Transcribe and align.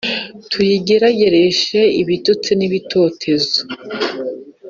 Tuyigeragereshe 0.51 1.79
ibitutsi 2.01 2.51
n’ibitotezo, 2.55 3.59